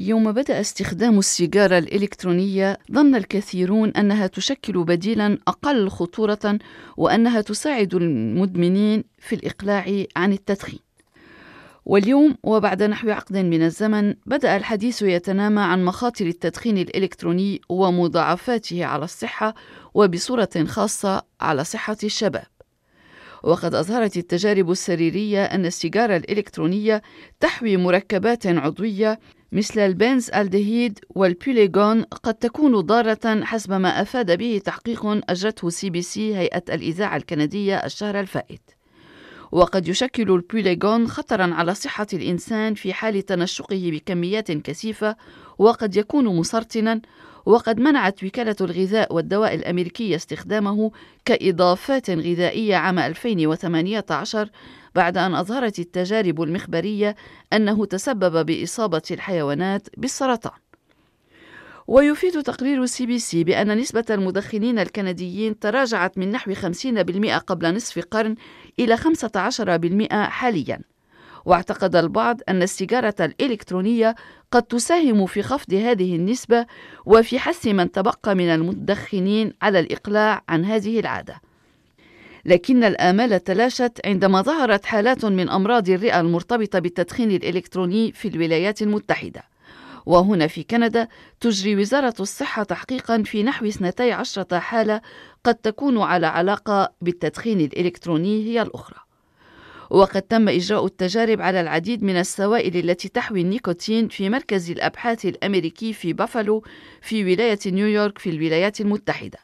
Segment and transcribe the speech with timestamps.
[0.00, 6.58] يوم بدأ استخدام السيجارة الإلكترونية ظن الكثيرون أنها تشكل بديلا أقل خطورة
[6.96, 10.78] وأنها تساعد المدمنين في الإقلاع عن التدخين.
[11.84, 19.04] واليوم وبعد نحو عقد من الزمن بدأ الحديث يتنامى عن مخاطر التدخين الإلكتروني ومضاعفاته على
[19.04, 19.54] الصحة
[19.94, 22.46] وبصورة خاصة على صحة الشباب.
[23.42, 27.02] وقد أظهرت التجارب السريرية أن السيجارة الإلكترونية
[27.40, 29.18] تحوي مركبات عضوية
[29.52, 36.36] مثل البنزالدهيد والبوليغون قد تكون ضارة حسب ما أفاد به تحقيق أجرته سي بي سي
[36.36, 38.70] هيئة الإذاعة الكندية الشهر الفائت.
[39.52, 45.16] وقد يشكل البوليغون خطرا على صحة الإنسان في حال تنشقه بكميات كثيفة
[45.58, 47.00] وقد يكون مسرطنا
[47.48, 50.90] وقد منعت وكالة الغذاء والدواء الأمريكية استخدامه
[51.24, 54.50] كإضافات غذائية عام 2018
[54.94, 57.16] بعد أن أظهرت التجارب المخبرية
[57.52, 60.58] أنه تسبب بإصابة الحيوانات بالسرطان.
[61.86, 67.98] ويفيد تقرير سي بي سي بأن نسبة المدخنين الكنديين تراجعت من نحو 50% قبل نصف
[67.98, 68.34] قرن
[68.78, 70.97] إلى 15% حالياً.
[71.48, 74.14] واعتقد البعض أن السيجارة الإلكترونية
[74.50, 76.66] قد تساهم في خفض هذه النسبة
[77.06, 81.40] وفي حث من تبقى من المدخنين على الإقلاع عن هذه العادة.
[82.44, 89.42] لكن الآمال تلاشت عندما ظهرت حالات من أمراض الرئة المرتبطة بالتدخين الإلكتروني في الولايات المتحدة.
[90.06, 91.08] وهنا في كندا
[91.40, 95.00] تجري وزارة الصحة تحقيقا في نحو 12 حالة
[95.44, 99.07] قد تكون على علاقة بالتدخين الإلكتروني هي الأخرى.
[99.90, 105.92] وقد تم إجراء التجارب على العديد من السوائل التي تحوي النيكوتين في مركز الأبحاث الأمريكي
[105.92, 106.64] في بافالو
[107.02, 109.38] في ولاية نيويورك في الولايات المتحدة.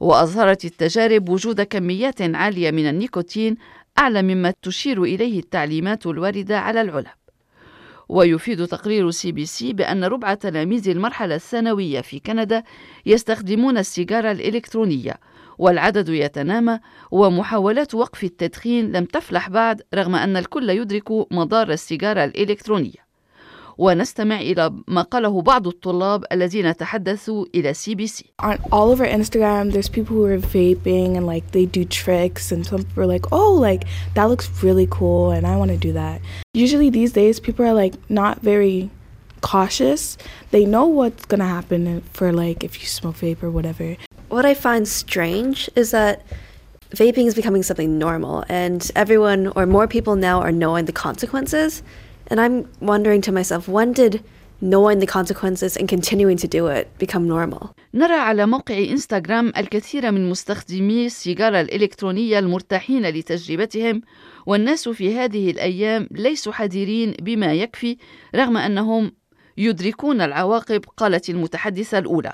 [0.00, 3.56] وأظهرت التجارب وجود كميات عالية من النيكوتين
[3.98, 7.17] أعلى مما تشير إليه التعليمات الواردة على العلب.
[8.08, 12.62] ويفيد تقرير سي بي سي بأن ربع تلاميذ المرحلة الثانوية في كندا
[13.06, 15.14] يستخدمون السيجارة الإلكترونية
[15.58, 23.07] والعدد يتنامى ومحاولات وقف التدخين لم تفلح بعد رغم أن الكل يدرك مضار السيجارة الإلكترونية.
[23.77, 28.25] ونستمع إلى ما قاله بعض الطلاب الذين تحدثوا إلى سي بي سي.
[28.71, 32.83] All over Instagram there's people who are vaping and like they do tricks and some
[32.83, 33.83] people are like oh like
[34.15, 36.21] that looks really cool and I want to do that.
[36.53, 38.89] Usually these days people are like not very
[39.41, 40.17] cautious.
[40.51, 43.97] They know what's going to happen for like if you smoke vape or whatever.
[44.29, 46.23] What I find strange is that
[46.91, 51.83] vaping is becoming something normal, and everyone or more people now are knowing the consequences.
[52.30, 54.22] And I'm wondering to myself, when did
[54.60, 57.74] knowing the consequences and continuing to do it become normal.
[57.94, 64.02] نرى على موقع إنستغرام الكثير من مستخدمي السيجارة الإلكترونية المرتاحين لتجربتهم
[64.46, 67.96] والناس في هذه الأيام ليسوا حذرين بما يكفي
[68.34, 69.12] رغم أنهم
[69.58, 72.32] يدركون العواقب قالت المتحدثة الأولى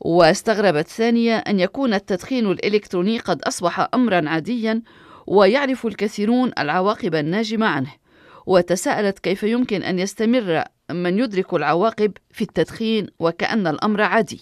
[0.00, 4.82] واستغربت ثانية أن يكون التدخين الإلكتروني قد أصبح أمرا عاديا
[5.26, 8.03] ويعرف الكثيرون العواقب الناجمة عنه
[8.46, 14.40] وتساءلت كيف يمكن أن يستمر من يدرك العواقب في التدخين وكأن الأمر عادي.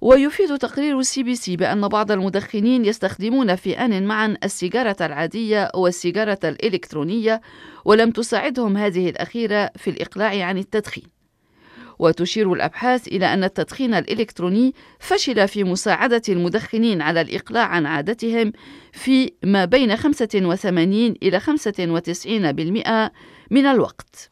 [0.00, 6.38] ويفيد تقرير سي بي سي بأن بعض المدخنين يستخدمون في آن معا السيجارة العادية والسيجارة
[6.44, 7.40] الإلكترونية
[7.84, 11.21] ولم تساعدهم هذه الأخيرة في الإقلاع عن التدخين.
[12.02, 18.52] وتشير الأبحاث إلى أن التدخين الإلكتروني فشل في مساعدة المدخنين على الإقلاع عن عادتهم
[18.92, 23.10] في ما بين 85 إلى 95%
[23.50, 24.30] من الوقت.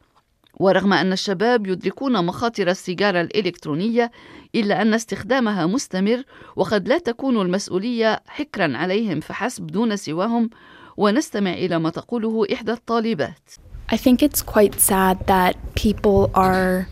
[0.55, 4.11] ورغم أن الشباب يدركون مخاطر السيجارة الإلكترونية
[4.55, 6.23] إلا أن استخدامها مستمر
[6.57, 10.51] وقد لا تكون المسؤولية حكرا عليهم فحسب دون سواهم
[10.97, 13.51] ونستمع إلى ما تقوله إحدى الطالبات.
[13.93, 16.87] I think it's quite sad that people are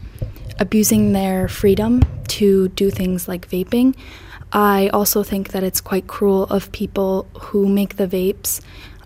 [0.58, 3.96] abusing their freedom to do things like vaping.
[4.52, 8.60] I also think that it's quite cruel of people who make the vapes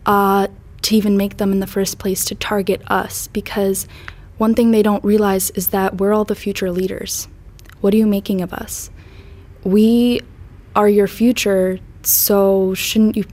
[0.06, 0.48] uh,
[0.82, 3.86] to even make them in the first place to target us because
[4.38, 7.28] one thing they don't realize is that we're all the future leaders.
[7.80, 8.90] What are you making of us?
[9.64, 10.20] We
[10.74, 13.24] are your future, so shouldn't you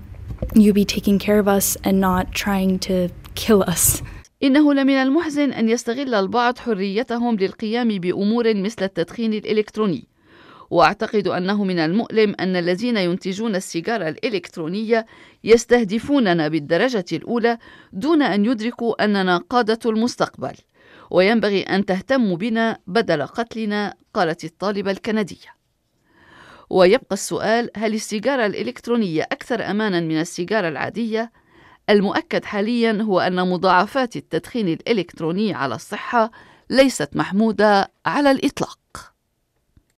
[0.56, 4.02] you be taking care of us and not trying to kill us?
[4.44, 10.08] إنه لمن المحزن أن يستغل البعض حريتهم للقيام بأمور مثل التدخين الإلكتروني.
[10.70, 15.06] وأعتقد أنه من المؤلم أن الذين ينتجون السيجارة الإلكترونية
[15.44, 17.58] يستهدفوننا بالدرجة الأولى
[17.94, 20.54] دون أن يدركوا أننا قادة المستقبل.
[21.12, 25.60] وينبغي أن تهتموا بنا بدل قتلنا قالت الطالبة الكندية.
[26.70, 31.32] ويبقى السؤال هل السيجارة الإلكترونية أكثر امانا من السيجارة العادية؟
[31.90, 36.32] المؤكد حاليا هو أن مضاعفات التدخين الإلكتروني على الصحة
[36.70, 39.09] ليست محمودة على الإطلاق.